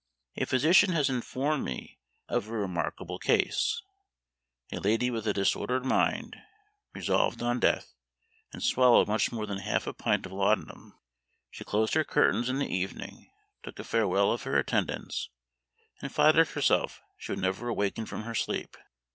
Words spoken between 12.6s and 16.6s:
evening, took a farewell of her attendants, and flattered